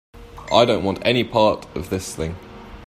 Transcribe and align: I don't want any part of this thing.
I 0.51 0.65
don't 0.65 0.83
want 0.83 0.97
any 1.05 1.23
part 1.23 1.67
of 1.77 1.91
this 1.91 2.15
thing. 2.15 2.35